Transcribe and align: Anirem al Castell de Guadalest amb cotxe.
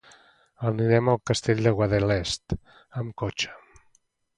Anirem 0.69 1.11
al 1.13 1.21
Castell 1.31 1.63
de 1.67 1.75
Guadalest 1.83 2.59
amb 2.59 3.17
cotxe. 3.25 3.57